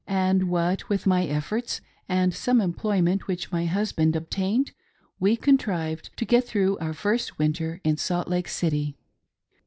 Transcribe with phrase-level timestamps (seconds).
[0.07, 4.71] And what with my efforts, and some employment which my husband obtained,
[5.19, 8.97] we contrived to get through our first, winter in Salt Lake City.